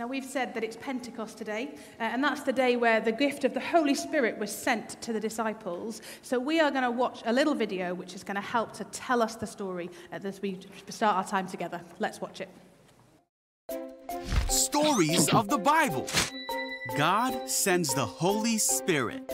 [0.00, 3.44] Now, we've said that it's Pentecost today, uh, and that's the day where the gift
[3.44, 6.00] of the Holy Spirit was sent to the disciples.
[6.22, 8.84] So, we are going to watch a little video which is going to help to
[8.84, 10.58] tell us the story as we
[10.88, 11.82] start our time together.
[11.98, 12.48] Let's watch it.
[14.48, 16.06] Stories of the Bible.
[16.96, 19.30] God sends the Holy Spirit.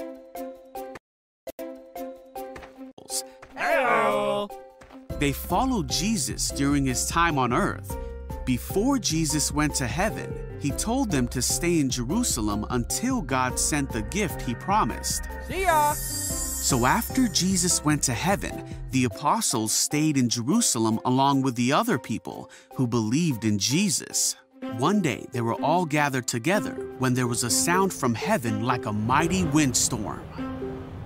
[5.21, 7.97] They followed Jesus during his time on earth.
[8.45, 13.91] Before Jesus went to heaven, he told them to stay in Jerusalem until God sent
[13.91, 15.25] the gift he promised.
[15.49, 15.93] See ya.
[15.93, 21.99] So after Jesus went to heaven, the apostles stayed in Jerusalem along with the other
[21.99, 24.37] people who believed in Jesus.
[24.79, 28.87] One day they were all gathered together when there was a sound from heaven like
[28.87, 30.21] a mighty windstorm.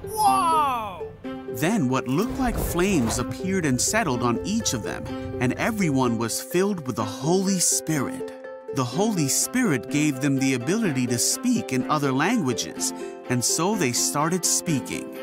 [0.05, 1.07] Whoa.
[1.55, 5.05] Then what looked like flames appeared and settled on each of them,
[5.43, 8.40] and everyone was filled with the Holy Spirit.
[8.77, 12.93] The Holy Spirit gave them the ability to speak in other languages,
[13.29, 15.19] and so they started speaking.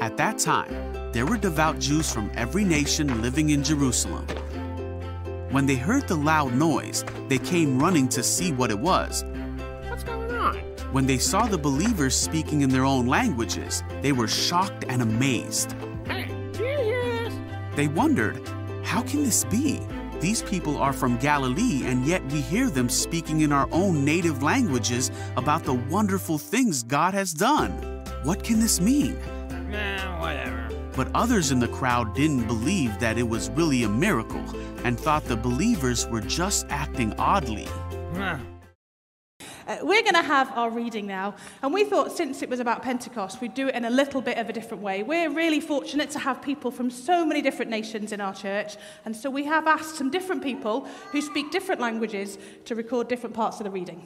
[0.00, 0.72] At that time,
[1.12, 4.26] there were devout Jews from every nation living in Jerusalem.
[5.50, 9.26] When they heard the loud noise, they came running to see what it was.
[9.88, 10.56] What's going on?
[10.90, 15.74] When they saw the believers speaking in their own languages, they were shocked and amazed.
[16.06, 17.34] Hey, do you hear this?
[17.76, 18.40] They wondered,
[18.82, 19.86] how can this be?
[20.20, 24.42] These people are from Galilee, and yet we hear them speaking in our own native
[24.42, 27.70] languages about the wonderful things God has done.
[28.22, 29.18] What can this mean?
[29.70, 30.68] Nah, whatever.
[30.94, 34.44] But others in the crowd didn't believe that it was really a miracle
[34.84, 37.68] and thought the believers were just acting oddly.
[38.14, 38.36] Huh.
[39.70, 41.32] Uh, we're going to have our reading now,
[41.62, 44.36] and we thought since it was about Pentecost, we'd do it in a little bit
[44.36, 45.04] of a different way.
[45.04, 49.14] We're really fortunate to have people from so many different nations in our church, and
[49.14, 53.60] so we have asked some different people who speak different languages to record different parts
[53.60, 54.02] of the reading.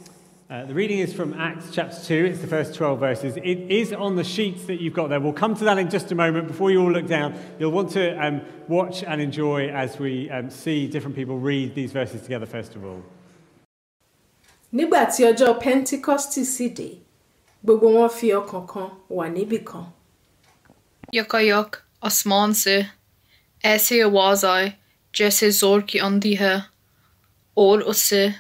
[0.51, 2.27] Uh, the reading is from Acts chapter 2.
[2.27, 3.37] It's the first 12 verses.
[3.39, 5.19] It is on the sheets that you've got there.
[5.19, 6.47] We'll come to that in just a moment.
[6.47, 10.51] Before you all look down, you'll want to um, watch and enjoy as we um,
[10.51, 13.03] see different people read these verses together, first of all.
[14.77, 16.89] Nígbà tí ọjọ́ pentikọ́stì sì dé
[17.65, 19.87] gbogbo wọn fi ọkàn kan wà níbì kan
[23.65, 24.75] ese awazai,
[25.13, 26.65] jesse zorki andihe,
[27.57, 28.35] or usse,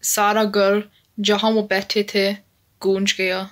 [0.00, 0.88] saragur,
[1.20, 2.38] jahamo betite,
[2.80, 3.50] gunjgea.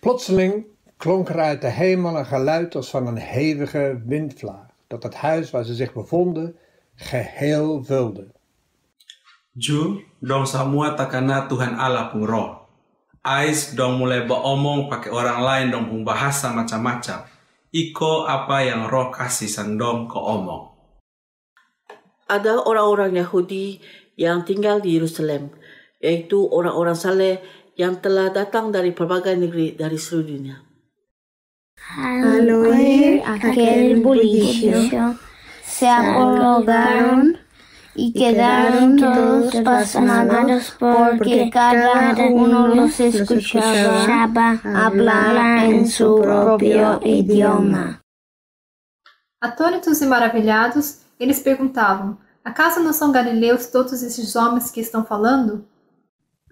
[0.00, 0.64] Plotseling
[0.98, 5.50] klonk er uit de hemel een geluid als van een hevige windvlaag, dat het huis
[5.50, 6.56] waar ze zich bevonden
[6.94, 8.26] geheel vulde.
[9.60, 12.64] Ju dong semua takana Tuhan Allah pun roh.
[13.20, 17.28] Ais dong mulai beromong pakai orang lain dong pun bahasa macam-macam.
[17.68, 20.72] Iko apa yang roh kasih sandong ke omong.
[22.24, 23.84] Ada orang-orang Yahudi
[24.16, 25.52] yang tinggal di Yerusalem,
[26.00, 27.44] yaitu orang-orang saleh
[27.76, 30.56] yang telah datang dari berbagai negeri dari seluruh dunia.
[32.00, 35.20] Al oír aquel bullicio,
[35.60, 37.39] se acologaron
[37.95, 48.01] y quedaron todos pasmados porque cada uno los escuchaba hablar en su propio idioma.
[49.41, 55.65] Atônitos e maravilhados, eles perguntavam: Acaso não são galileus todos esses homens que estão falando?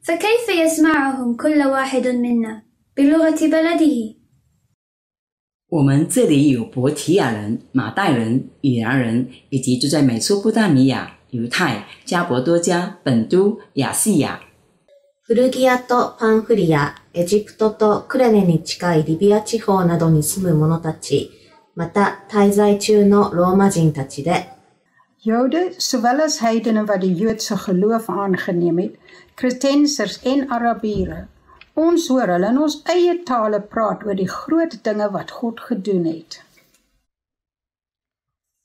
[0.04, 2.64] فكيف يسمعهم كل واحد منا
[2.98, 4.16] بلغة بلده
[5.70, 14.40] 我们这里有伯提亚人、马代人、以兰人，以及住在美索不达米亚、 犹太、加伯多加、本都、亚细亚。
[15.22, 21.32] フルギアとパンフリア、エジプトとクレネに近いリビア地方などに住む者たち、
[21.76, 24.50] また滞在中のローマ人たちで、
[25.26, 28.98] Jode sowel as heidene wat die Joodse geloof aangeneem het,
[29.36, 31.28] Kretensers en Arabiere.
[31.80, 36.04] Ons hoor hulle in ons eie tale praat oor die groot dinge wat God gedoen
[36.10, 36.42] het.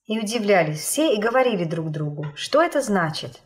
[0.05, 3.39] И удивлялись все и говорили друг другу, что это значит.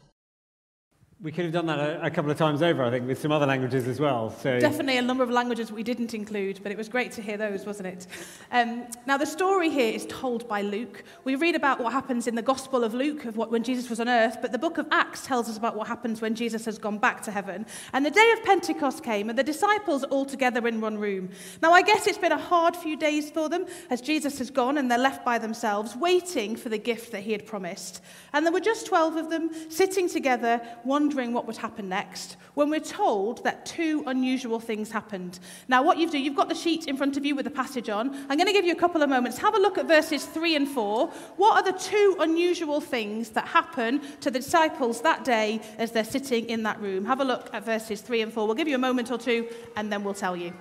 [1.20, 3.32] We could have done that a, a couple of times over, I think, with some
[3.32, 4.30] other languages as well.
[4.30, 7.38] So Definitely a number of languages we didn't include, but it was great to hear
[7.38, 8.06] those, wasn't it?
[8.52, 11.04] Um, now, the story here is told by Luke.
[11.24, 14.00] We read about what happens in the Gospel of Luke, of what, when Jesus was
[14.00, 16.78] on earth, but the book of Acts tells us about what happens when Jesus has
[16.78, 17.66] gone back to heaven.
[17.94, 21.30] And the day of Pentecost came, and the disciples all together in one room.
[21.64, 24.78] Now, I guess it's been a hard few days for them as Jesus has gone
[24.78, 28.04] and they're left by themselves, waiting for the gift that he had promised.
[28.34, 32.36] And there were just 12 of them sitting together, one wondering what would happen next
[32.54, 35.40] when we're told that two unusual things happened.
[35.70, 37.88] Now, what you've done, you've got the sheet in front of you with the passage
[37.88, 38.14] on.
[38.30, 39.38] I'm going to give you a couple of moments.
[39.38, 41.08] Have a look at verses 3 and 4.
[41.38, 46.04] What are the two unusual things that happen to the disciples that day as they're
[46.04, 47.06] sitting in that room?
[47.06, 48.46] Have a look at verses 3 and 4.
[48.46, 50.52] We'll give you a moment or two and then we'll tell you.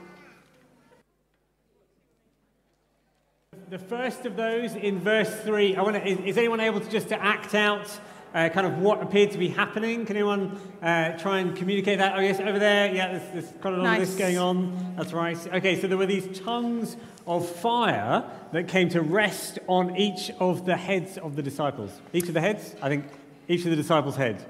[3.68, 6.88] The first of those in verse 3, I want to, is, is anyone able to
[6.88, 7.90] just to act out
[8.36, 10.04] uh, kind of what appeared to be happening?
[10.04, 12.16] Can anyone uh, try and communicate that?
[12.16, 12.94] Oh, yes, over there.
[12.94, 14.02] Yeah, there's, there's quite a lot Nice.
[14.02, 14.94] of this going on.
[14.94, 15.38] That's right.
[15.54, 20.66] Okay, so there were these tongues of fire that came to rest on each of
[20.66, 21.98] the heads of the disciples.
[22.12, 22.76] Each of the heads?
[22.82, 23.06] I think
[23.48, 24.44] each of the disciples' head,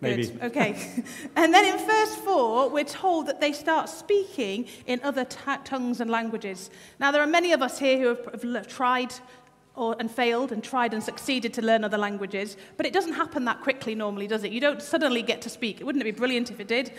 [0.00, 0.28] maybe.
[0.28, 0.42] Good.
[0.44, 1.02] Okay.
[1.36, 6.00] and then in verse 4, we're told that they start speaking in other ta- tongues
[6.00, 6.70] and languages.
[7.00, 9.12] Now, there are many of us here who have, have tried
[9.74, 13.44] or, and failed and tried and succeeded to learn other languages, but it doesn't happen
[13.46, 14.52] that quickly normally, does it?
[14.52, 15.80] You don't suddenly get to speak.
[15.80, 16.92] Wouldn't it be brilliant if it did?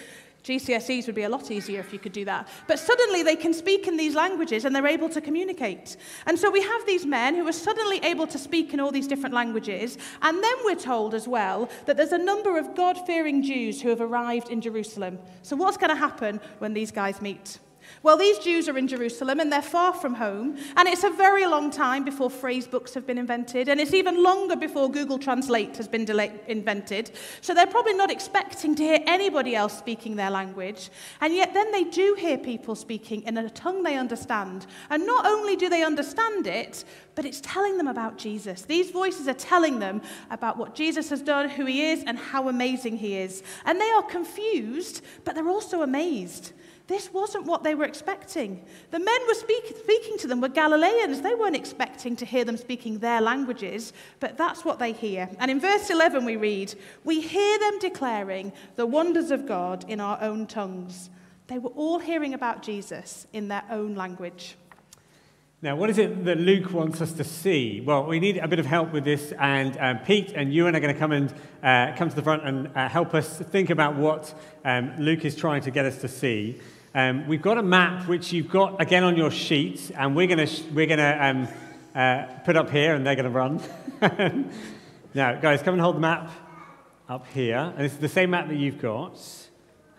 [0.43, 2.47] GCSEs would be a lot easier if you could do that.
[2.67, 5.95] But suddenly they can speak in these languages and they're able to communicate.
[6.25, 9.07] And so we have these men who are suddenly able to speak in all these
[9.07, 9.97] different languages.
[10.21, 13.89] And then we're told as well that there's a number of God fearing Jews who
[13.89, 15.17] have arrived in Jerusalem.
[15.43, 17.59] So what's going to happen when these guys meet?
[18.01, 21.45] Well, these Jews are in Jerusalem and they're far from home, and it's a very
[21.45, 25.77] long time before phrase books have been invented, and it's even longer before Google Translate
[25.77, 26.09] has been
[26.47, 27.11] invented.
[27.41, 30.89] So they're probably not expecting to hear anybody else speaking their language,
[31.21, 34.65] and yet then they do hear people speaking in a tongue they understand.
[34.89, 36.83] And not only do they understand it,
[37.15, 38.63] but it's telling them about Jesus.
[38.63, 40.01] These voices are telling them
[40.31, 43.43] about what Jesus has done, who he is, and how amazing he is.
[43.65, 46.53] And they are confused, but they're also amazed.
[46.87, 48.65] This wasn't what they were expecting.
[48.91, 51.21] The men were speak- speaking to them were Galileans.
[51.21, 55.29] They weren't expecting to hear them speaking their languages, but that's what they hear.
[55.39, 56.75] And in verse 11, we read,
[57.05, 61.09] We hear them declaring the wonders of God in our own tongues.
[61.47, 64.55] They were all hearing about Jesus in their own language.
[65.61, 67.79] Now, what is it that Luke wants us to see?
[67.79, 70.81] Well, we need a bit of help with this, and um, Pete and Ewan are
[70.81, 71.33] going to come and
[71.63, 74.33] uh, come to the front and uh, help us think about what
[74.65, 76.59] um, Luke is trying to get us to see.
[76.95, 80.45] Um, we've got a map which you've got again on your sheet, and we're going
[80.45, 81.47] to we're going to um,
[81.95, 83.59] uh, put up here, and they're going to run.
[85.15, 86.29] now, guys, come and hold the map
[87.09, 89.19] up here, and this is the same map that you've got,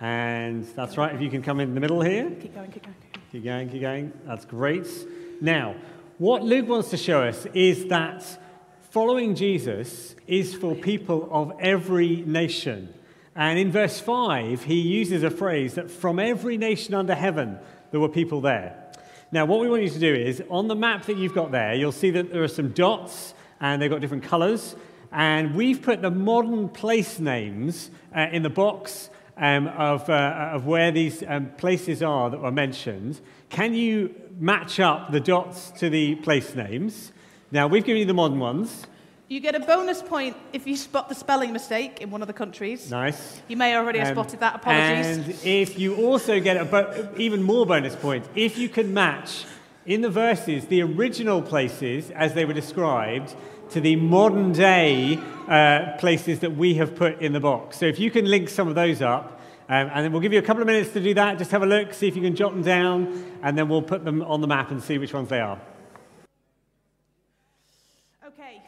[0.00, 1.12] and that's right.
[1.12, 2.30] If you can come in the middle here.
[2.30, 2.94] Keep going, keep going.
[3.32, 4.12] Keep going, keep going.
[4.24, 4.86] That's great.
[5.40, 5.74] Now,
[6.18, 8.24] what Luke wants to show us is that
[8.90, 12.94] following Jesus is for people of every nation.
[13.36, 17.58] And in verse 5, he uses a phrase that from every nation under heaven,
[17.90, 18.80] there were people there.
[19.32, 21.74] Now, what we want you to do is on the map that you've got there,
[21.74, 24.76] you'll see that there are some dots and they've got different colors.
[25.10, 30.66] And we've put the modern place names uh, in the box um, of, uh, of
[30.66, 33.20] where these um, places are that were mentioned.
[33.48, 37.12] Can you match up the dots to the place names?
[37.50, 38.86] Now, we've given you the modern ones.
[39.28, 42.34] You get a bonus point if you spot the spelling mistake in one of the
[42.34, 42.90] countries.
[42.90, 43.40] Nice.
[43.48, 44.56] You may already have Um, spotted that.
[44.56, 45.16] Apologies.
[45.16, 49.44] And if you also get a bo- even more bonus point, if you can match
[49.86, 53.34] in the verses the original places as they were described
[53.70, 55.18] to the modern day
[55.48, 57.78] uh, places that we have put in the box.
[57.78, 59.40] So if you can link some of those up,
[59.70, 61.38] um, and then we'll give you a couple of minutes to do that.
[61.38, 64.04] Just have a look, see if you can jot them down, and then we'll put
[64.04, 65.58] them on the map and see which ones they are.
[68.26, 68.60] Okay,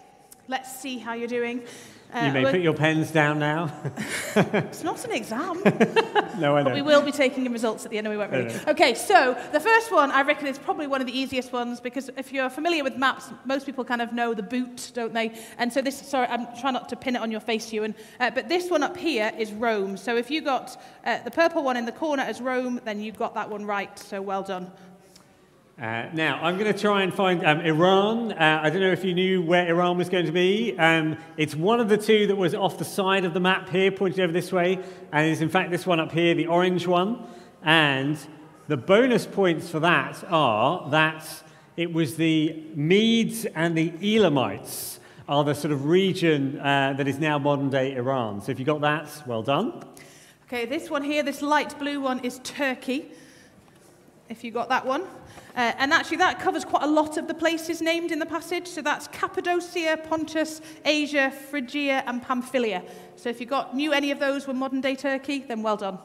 [0.48, 1.62] let's see how you're doing.
[2.14, 3.72] Uh, you may put your pens down now.
[4.37, 5.62] It's not an exam.
[6.38, 6.64] no, I know.
[6.64, 8.54] But we will be taking in results at the end, and we won't really.
[8.68, 12.11] Okay, so the first one I reckon is probably one of the easiest ones because
[12.18, 15.32] if you're familiar with maps, most people kind of know the boot, don't they?
[15.56, 18.30] And so this, sorry, I'm trying not to pin it on your face, Ewan, uh,
[18.30, 19.97] but this one up here is Rome.
[19.97, 23.12] So if you got uh, the purple one in the corner as Rome, then you
[23.12, 23.99] got that one right.
[23.99, 24.70] So well done.
[25.78, 28.33] Uh, now, I'm going to try and find um, Iran.
[28.33, 30.75] Uh, I don't know if you knew where Iran was going to be.
[30.78, 33.90] Um, it's one of the two that was off the side of the map here,
[33.92, 34.78] pointed over this way,
[35.12, 37.26] and it's in fact this one up here, the orange one.
[37.62, 38.16] And
[38.68, 41.28] the bonus points for that are that
[41.76, 47.18] it was the Medes and the Elamites are the sort of region uh, that is
[47.18, 48.40] now modern day Iran.
[48.40, 49.85] So if you got that, well done.
[50.47, 53.12] Okay, this one here, this light blue one is Turkey.
[54.28, 55.02] If you got that one.
[55.56, 58.66] Uh, and actually, that covers quite a lot of the places named in the passage.
[58.66, 62.83] So that's Cappadocia, Pontus, Asia, Phrygia, and Pamphylia.
[63.16, 65.99] So if you got knew any of those were modern day Turkey, then well done.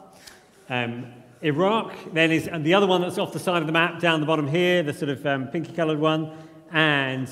[0.70, 1.06] Um,
[1.42, 4.20] Iraq then is and the other one that's off the side of the map down
[4.20, 6.30] the bottom here, the sort of um, pinky coloured one,
[6.70, 7.28] and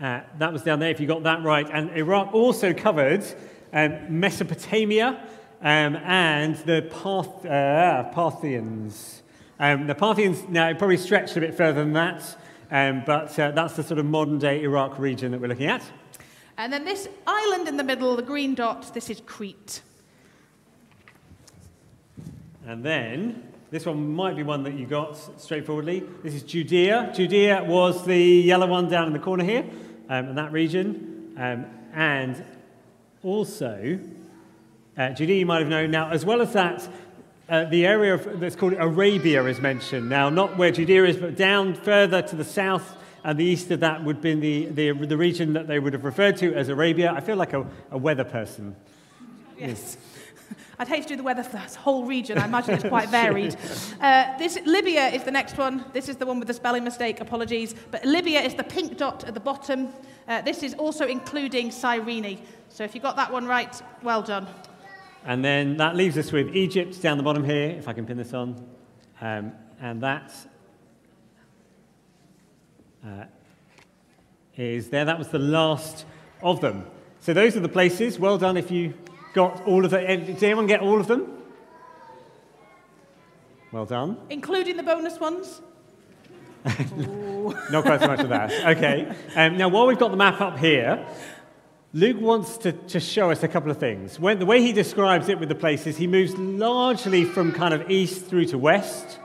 [0.00, 1.68] uh, that was down there if you got that right.
[1.70, 3.24] And Iraq also covered
[3.72, 5.26] um, Mesopotamia,
[5.60, 9.21] um, and the Parth- uh, Parthians.
[9.60, 12.36] Um, the Parthians, now, it probably stretched a bit further than that,
[12.70, 15.82] um, but uh, that's the sort of modern day Iraq region that we're looking at.
[16.56, 19.82] And then this island in the middle, the green dot, this is Crete.
[22.66, 26.00] And then this one might be one that you got straightforwardly.
[26.22, 27.12] This is Judea.
[27.14, 29.64] Judea was the yellow one down in the corner here,
[30.08, 31.34] um, in that region.
[31.38, 32.44] Um, and
[33.22, 33.98] also,
[34.98, 35.90] uh, Judea you might have known.
[35.90, 36.86] Now, as well as that,
[37.48, 40.08] uh, the area of, that's called Arabia is mentioned.
[40.08, 43.80] Now, not where Judea is, but down further to the south and the east of
[43.80, 47.12] that would be the, the, the region that they would have referred to as Arabia.
[47.12, 48.74] I feel like a, a weather person.
[49.58, 49.96] Yes.
[50.78, 52.38] I'd hate to do the weather for this whole region.
[52.38, 53.56] I imagine it's quite varied.
[54.00, 55.84] Uh, this Libya is the next one.
[55.92, 57.20] This is the one with the spelling mistake.
[57.20, 59.90] Apologies, but Libya is the pink dot at the bottom.
[60.26, 62.40] Uh, this is also including Cyrene.
[62.68, 64.48] So if you got that one right, well done.
[65.24, 68.16] And then that leaves us with Egypt down the bottom here, if I can pin
[68.16, 68.66] this on.
[69.20, 70.32] Um, and that
[73.06, 73.24] uh,
[74.56, 75.04] is there.
[75.04, 76.04] That was the last
[76.42, 76.86] of them.
[77.20, 78.18] So those are the places.
[78.18, 78.94] Well done if you
[79.32, 80.24] got all of them.
[80.24, 81.42] Did anyone get all of them?
[83.70, 84.18] Well done.
[84.28, 85.62] Including the bonus ones?
[87.70, 88.76] Not quite so much of that.
[88.76, 89.12] Okay.
[89.34, 91.06] Um, now, while we've got the map up here,
[91.94, 94.18] Luke wants to, to show us a couple of things.
[94.18, 97.90] When, the way he describes it with the places, he moves largely from kind of
[97.90, 99.18] east through to west.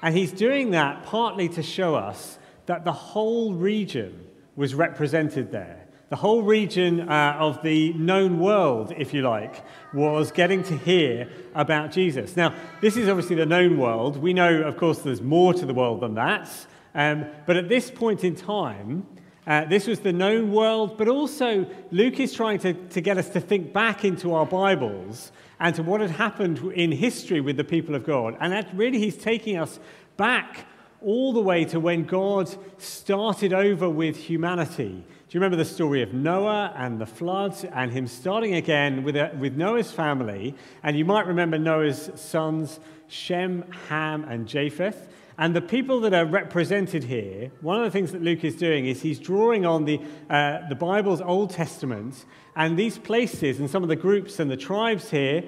[0.00, 4.24] And he's doing that partly to show us that the whole region
[4.56, 5.86] was represented there.
[6.08, 9.62] The whole region uh, of the known world, if you like,
[9.92, 12.34] was getting to hear about Jesus.
[12.34, 14.16] Now, this is obviously the known world.
[14.16, 16.48] We know, of course, there's more to the world than that.
[16.94, 19.06] Um, but at this point in time,
[19.48, 23.30] uh, this was the known world, but also Luke is trying to, to get us
[23.30, 27.64] to think back into our Bibles and to what had happened in history with the
[27.64, 28.36] people of God.
[28.40, 29.80] And that really, he's taking us
[30.18, 30.66] back
[31.00, 35.04] all the way to when God started over with humanity.
[35.28, 39.16] Do you remember the story of Noah and the flood and him starting again with,
[39.16, 40.54] a, with Noah's family?
[40.82, 45.08] And you might remember Noah's sons, Shem, Ham, and Japheth.
[45.40, 48.86] And the people that are represented here, one of the things that Luke is doing
[48.86, 52.24] is he's drawing on the, uh, the Bible's Old Testament,
[52.56, 55.44] and these places and some of the groups and the tribes here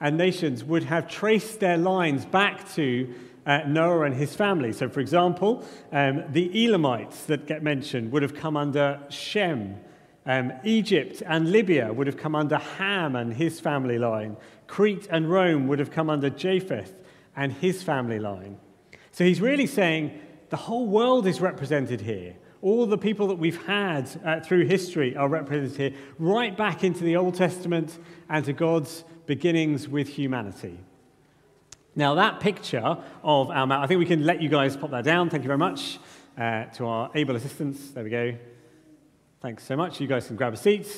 [0.00, 3.12] and nations would have traced their lines back to
[3.44, 4.72] uh, Noah and his family.
[4.72, 9.76] So, for example, um, the Elamites that get mentioned would have come under Shem.
[10.24, 14.38] Um, Egypt and Libya would have come under Ham and his family line.
[14.68, 16.94] Crete and Rome would have come under Japheth
[17.36, 18.58] and his family line.
[19.14, 20.18] So he's really saying
[20.50, 22.34] the whole world is represented here.
[22.62, 27.04] All the people that we've had uh, through history are represented here, right back into
[27.04, 27.96] the Old Testament
[28.28, 30.80] and to God's beginnings with humanity.
[31.94, 35.04] Now, that picture of our map, I think we can let you guys pop that
[35.04, 35.30] down.
[35.30, 36.00] Thank you very much
[36.36, 37.92] uh, to our able assistants.
[37.92, 38.34] There we go.
[39.40, 40.00] Thanks so much.
[40.00, 40.88] You guys can grab a seat.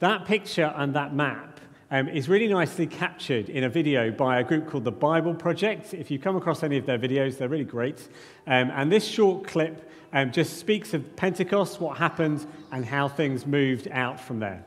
[0.00, 1.53] That picture and that map
[1.90, 5.94] um, is really nicely captured in a video by a group called the Bible Project.
[5.94, 8.08] If you come across any of their videos, they're really great.
[8.46, 13.46] Um, and this short clip um, just speaks of Pentecost, what happened, and how things
[13.46, 14.64] moved out from there.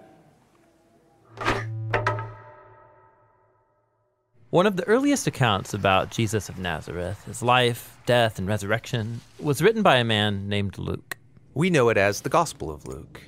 [4.50, 9.62] One of the earliest accounts about Jesus of Nazareth, his life, death, and resurrection, was
[9.62, 11.18] written by a man named Luke.
[11.54, 13.22] We know it as the Gospel of Luke,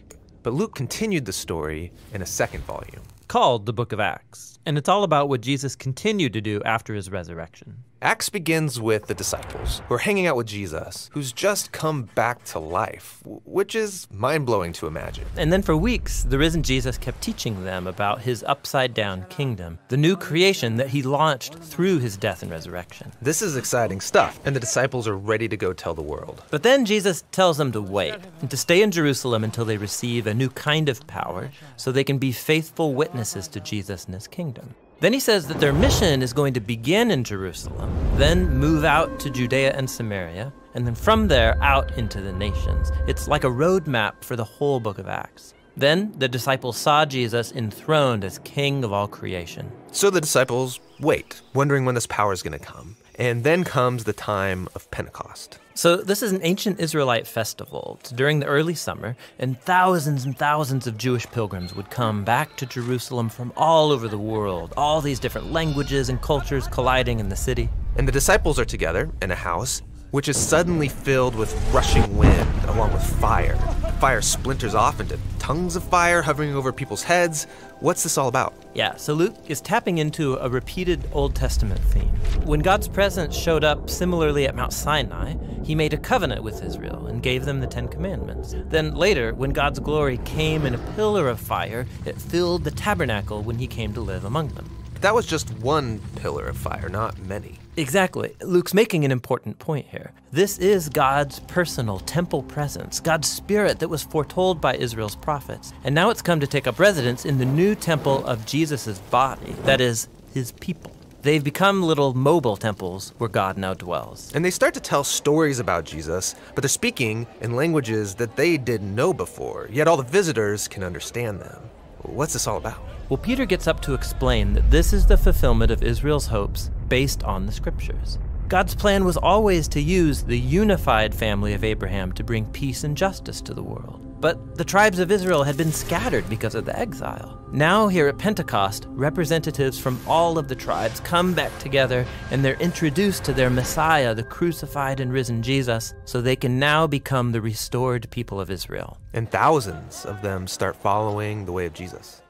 [0.44, 3.04] but Luke continued the story in a second volume.
[3.30, 6.96] Called the Book of Acts, and it's all about what Jesus continued to do after
[6.96, 7.84] his resurrection.
[8.02, 12.46] Acts begins with the disciples who are hanging out with Jesus, who's just come back
[12.46, 15.26] to life, which is mind blowing to imagine.
[15.36, 19.80] And then for weeks, the risen Jesus kept teaching them about his upside down kingdom,
[19.90, 23.12] the new creation that he launched through his death and resurrection.
[23.22, 26.42] This is exciting stuff, and the disciples are ready to go tell the world.
[26.52, 30.26] But then Jesus tells them to wait and to stay in Jerusalem until they receive
[30.26, 34.28] a new kind of power so they can be faithful witnesses to Jesus and his
[34.28, 34.74] kingdom.
[35.02, 39.18] Then he says that their mission is going to begin in Jerusalem, then move out
[39.22, 42.92] to Judea and Samaria, and then from there out into the nations.
[43.08, 45.54] It's like a roadmap for the whole book of Acts.
[45.78, 49.72] Then the disciples saw Jesus enthroned as king of all creation.
[49.94, 52.98] So the disciples wait, wondering when this power is going to come.
[53.16, 55.60] And then comes the time of Pentecost.
[55.80, 60.88] So, this is an ancient Israelite festival during the early summer, and thousands and thousands
[60.88, 65.22] of Jewish pilgrims would come back to Jerusalem from all over the world, all these
[65.22, 67.70] different languages and cultures colliding in the city.
[67.96, 69.82] And the disciples are together in a house,
[70.12, 73.56] which is suddenly filled with rushing wind along with fire.
[74.00, 77.46] Fire splinters off into tongues of fire hovering over people's heads.
[77.80, 78.54] What's this all about?
[78.74, 82.10] Yeah, so Luke is tapping into a repeated Old Testament theme.
[82.46, 87.08] When God's presence showed up similarly at Mount Sinai, he made a covenant with Israel
[87.08, 88.56] and gave them the Ten Commandments.
[88.70, 93.42] Then later, when God's glory came in a pillar of fire, it filled the tabernacle
[93.42, 94.70] when he came to live among them.
[95.02, 97.59] That was just one pillar of fire, not many.
[97.78, 98.36] Exactly.
[98.42, 100.12] Luke's making an important point here.
[100.32, 105.74] This is God's personal temple presence, God's spirit that was foretold by Israel's prophets.
[105.84, 109.54] And now it's come to take up residence in the new temple of Jesus' body,
[109.64, 110.92] that is, his people.
[111.22, 114.32] They've become little mobile temples where God now dwells.
[114.34, 118.58] And they start to tell stories about Jesus, but they're speaking in languages that they
[118.58, 121.62] didn't know before, yet all the visitors can understand them.
[122.04, 122.80] What's this all about?
[123.10, 127.24] Well, Peter gets up to explain that this is the fulfillment of Israel's hopes based
[127.24, 128.20] on the scriptures.
[128.50, 132.98] God's plan was always to use the unified family of Abraham to bring peace and
[132.98, 134.04] justice to the world.
[134.20, 137.40] But the tribes of Israel had been scattered because of the exile.
[137.54, 142.56] Now, here at Pentecost, representatives from all of the tribes come back together and they're
[142.56, 147.42] introduced to their Messiah, the crucified and risen Jesus, so they can now become the
[147.42, 148.98] restored people of Israel.
[149.14, 152.24] And thousands of them start following the way of Jesus.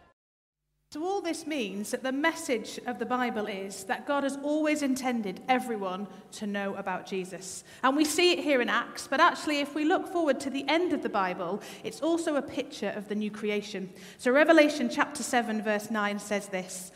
[0.92, 4.82] So, all this means that the message of the Bible is that God has always
[4.82, 7.64] intended everyone to know about Jesus.
[7.84, 10.68] And we see it here in Acts, but actually, if we look forward to the
[10.68, 13.94] end of the Bible, it's also a picture of the new creation.
[14.18, 16.92] So, Revelation chapter 7, verse 9 says this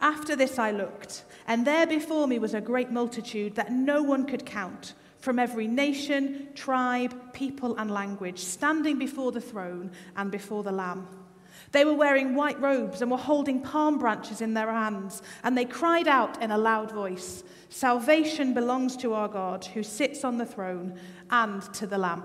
[0.00, 4.24] After this I looked, and there before me was a great multitude that no one
[4.24, 4.94] could count.
[5.18, 11.06] From every nation, tribe, people, and language, standing before the throne and before the Lamb.
[11.72, 15.64] They were wearing white robes and were holding palm branches in their hands, and they
[15.64, 20.46] cried out in a loud voice Salvation belongs to our God, who sits on the
[20.46, 20.98] throne,
[21.30, 22.22] and to the Lamb.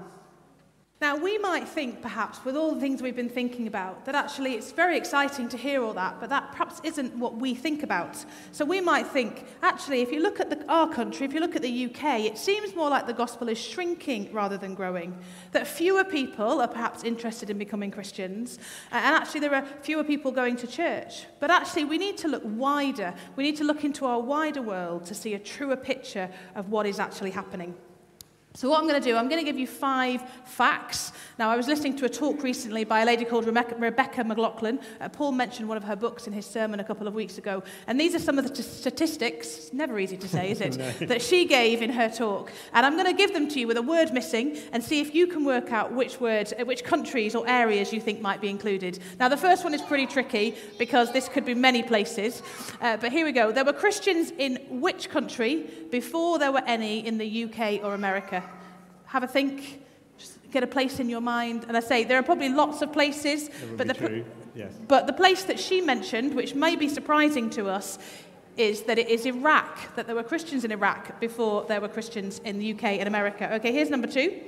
[1.04, 4.54] Now, we might think, perhaps, with all the things we've been thinking about, that actually
[4.54, 8.24] it's very exciting to hear all that, but that perhaps isn't what we think about.
[8.54, 11.58] So we might think, actually, if you look at the, our country, if you look
[11.58, 15.14] at the UK, it seems more like the gospel is shrinking rather than growing.
[15.52, 18.58] That fewer people are perhaps interested in becoming Christians,
[18.90, 21.26] uh, and actually there are fewer people going to church.
[21.42, 23.14] But actually, we need to look wider.
[23.36, 26.86] We need to look into our wider world to see a truer picture of what
[26.86, 27.76] is actually happening.
[28.56, 31.12] So, what I'm going to do, I'm going to give you five facts.
[31.40, 34.80] Now, I was listening to a talk recently by a lady called Rebecca, Rebecca McLaughlin.
[35.02, 37.64] Uh, Paul mentioned one of her books in his sermon a couple of weeks ago.
[37.88, 41.08] And these are some of the t- statistics, never easy to say, is it, no.
[41.08, 42.52] that she gave in her talk.
[42.74, 45.16] And I'm going to give them to you with a word missing and see if
[45.16, 48.50] you can work out which words, uh, which countries or areas you think might be
[48.50, 49.00] included.
[49.20, 52.44] Now, the first one is pretty tricky because this could be many places.
[52.80, 53.52] Uh, but here we go.
[53.52, 58.43] There were Christians in which country before there were any in the UK or America?
[59.14, 59.80] Have a think,
[60.18, 61.66] just get a place in your mind.
[61.68, 64.26] And I say there are probably lots of places, but the.
[64.56, 64.72] Yes.
[64.88, 68.00] but the place that she mentioned, which may be surprising to us,
[68.58, 72.40] is that it is Iraq, that there were Christians in Iraq before there were Christians
[72.40, 73.54] in the UK and America.
[73.56, 74.42] Okay, here's number two.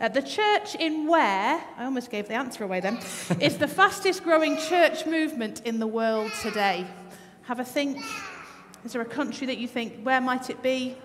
[0.00, 2.98] Uh, the church in where, I almost gave the answer away then,
[3.40, 6.86] is the fastest growing church movement in the world today.
[7.42, 7.98] Have a think.
[8.84, 10.96] Is there a country that you think, where might it be?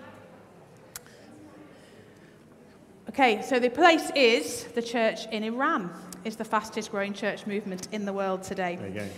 [3.08, 5.90] Okay, so the place is the church in Iran.
[6.24, 8.76] Is the fastest growing church movement in the world today.
[8.76, 9.08] There you go.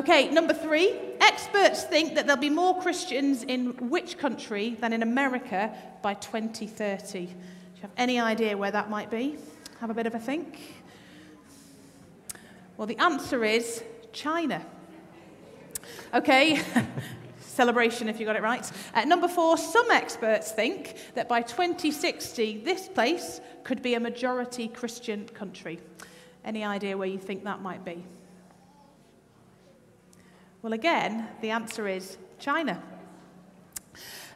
[0.00, 0.98] Okay, number three.
[1.20, 7.26] Experts think that there'll be more Christians in which country than in America by 2030.
[7.26, 9.36] Do you have any idea where that might be?
[9.80, 10.58] Have a bit of a think.
[12.76, 14.64] Well, the answer is China.
[16.12, 16.60] Okay,
[17.56, 18.70] celebration if you got it right.
[18.94, 24.68] Uh, number four, some experts think that by 2060, this place could be a majority
[24.68, 25.80] Christian country.
[26.44, 28.04] Any idea where you think that might be?
[30.62, 32.82] Well, again, the answer is China.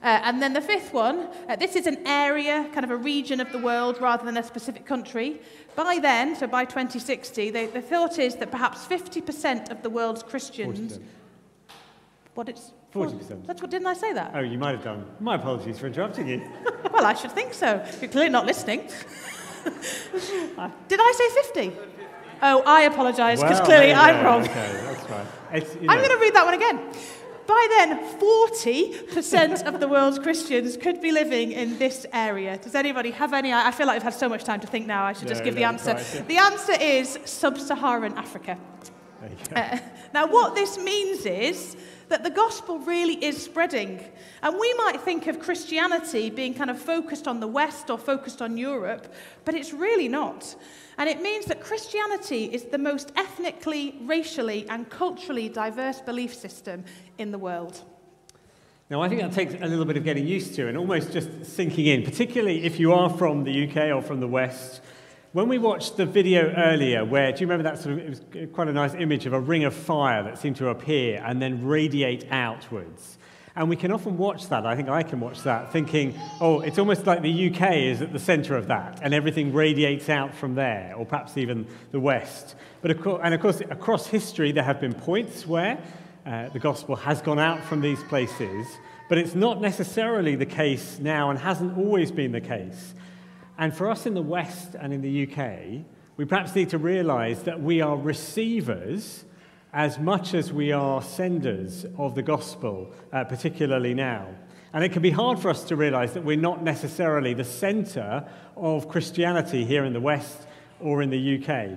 [0.03, 3.39] Uh, and then the fifth one, uh, this is an area, kind of a region
[3.39, 5.43] of the world rather than a specific country.
[5.77, 10.23] By then, so by 2060, they, the thought is that perhaps 50% of the world's
[10.23, 10.99] Christians.
[10.99, 11.03] 40%.
[12.35, 12.73] What it's.
[12.93, 13.47] 40%.
[13.47, 14.33] That's what, didn't I say that?
[14.35, 15.05] Oh, you might have done.
[15.21, 16.43] My apologies for interrupting you.
[16.93, 17.85] well, I should think so.
[18.01, 18.81] You're clearly not listening.
[19.65, 21.77] Did I say 50?
[22.43, 24.43] Oh, I apologise, because Well, clearly I'm wrong.
[24.43, 25.27] Okay, that's right.
[25.53, 26.81] It's, you I'm going to read that one again.
[27.47, 32.57] By then, 40% of the world's Christians could be living in this area.
[32.59, 33.53] Does anybody have any?
[33.53, 35.05] I feel like I've had so much time to think now.
[35.05, 35.95] I should just No, give the answer.
[36.29, 38.57] The answer is sub Saharan Africa.
[39.55, 39.79] Uh,
[40.15, 41.77] now, what this means is
[42.09, 44.05] that the gospel really is spreading.
[44.43, 48.43] And we might think of Christianity being kind of focused on the West or focused
[48.43, 49.13] on Europe,
[49.45, 50.55] but it's really not.
[50.99, 56.85] And it means that Christianity is the most ethnically, racially, and culturally diverse belief system
[57.19, 57.83] in the world.
[58.91, 61.47] Now, I think that takes a little bit of getting used to and almost just
[61.47, 64.81] sinking in, particularly if you are from the UK or from the West.
[65.33, 68.21] When we watched the video earlier, where, do you remember that sort of, it was
[68.53, 71.65] quite a nice image of a ring of fire that seemed to appear and then
[71.65, 73.17] radiate outwards.
[73.55, 76.81] And we can often watch that, I think I can watch that, thinking, oh, it's
[76.81, 80.57] almost like the UK is at the centre of that, and everything radiates out from
[80.57, 82.57] there, or perhaps even the West.
[82.83, 85.81] But of course, and of course, across history, there have been points where
[86.27, 88.67] uh, the gospel has gone out from these places,
[89.09, 92.95] but it's not necessarily the case now and hasn't always been the case.
[93.61, 95.85] And for us in the West and in the UK,
[96.17, 99.27] we perhaps need to realize that we are receivers
[99.75, 104.29] as much as we are senders of the gospel, uh, particularly now.
[104.73, 108.27] And it can be hard for us to realize that we're not necessarily the center
[108.57, 110.39] of Christianity here in the West
[110.81, 111.77] or in the UK.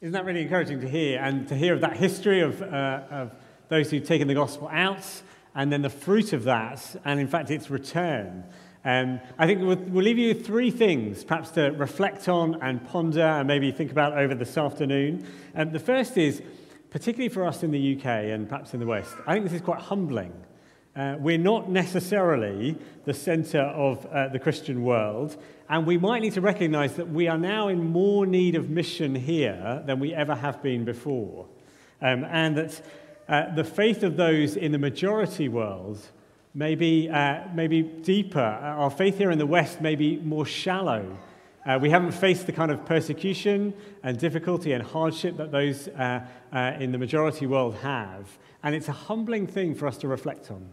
[0.00, 1.20] Isn't that really encouraging to hear?
[1.20, 3.36] And to hear of that history of, uh, of
[3.68, 5.06] those who've taken the gospel out,
[5.54, 8.42] and then the fruit of that, and in fact its return.
[8.82, 13.20] Um, I think we'll, we'll leave you three things, perhaps to reflect on and ponder
[13.20, 15.26] and maybe think about over this afternoon.
[15.54, 16.40] Um, the first is,
[16.88, 19.60] particularly for us in the UK and perhaps in the West, I think this is
[19.60, 20.32] quite humbling.
[20.96, 25.36] Uh, we're not necessarily the center of uh, the Christian world,
[25.68, 29.14] and we might need to recognize that we are now in more need of mission
[29.14, 31.46] here than we ever have been before.
[32.00, 32.82] Um, and that
[33.28, 36.00] uh, the faith of those in the majority world
[36.54, 38.40] may be, uh, may be deeper.
[38.40, 41.18] Our faith here in the West may be more shallow.
[41.66, 46.26] Uh, we haven't faced the kind of persecution and difficulty and hardship that those uh,
[46.52, 48.38] uh, in the majority world have.
[48.62, 50.66] And it's a humbling thing for us to reflect on.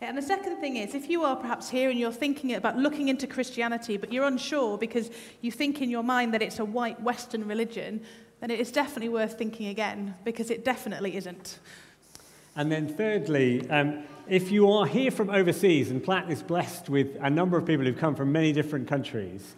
[0.00, 3.08] And the second thing is, if you are perhaps here and you're thinking about looking
[3.08, 7.00] into Christianity, but you're unsure because you think in your mind that it's a white
[7.02, 8.00] Western religion,
[8.40, 11.58] then it is definitely worth thinking again, because it definitely isn't.
[12.58, 17.16] And then, thirdly, um, if you are here from overseas, and Platt is blessed with
[17.20, 19.54] a number of people who've come from many different countries,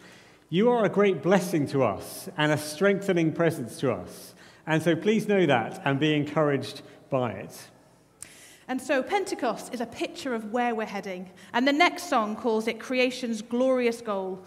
[0.51, 4.35] you are a great blessing to us and a strengthening presence to us.
[4.67, 7.59] And so please know that and be encouraged by it.
[8.69, 11.31] And so Pentecost is a picture of where we're heading.
[11.55, 14.45] And the next song calls it creation's glorious goal.